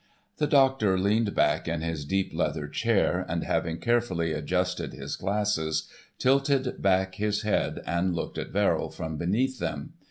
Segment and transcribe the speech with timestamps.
[0.37, 5.87] The doctor leaned back in his deep leather chair, and having carefully adjusted his glasses,
[6.17, 9.93] tilted back his head, and looked at Verrill from beneath them.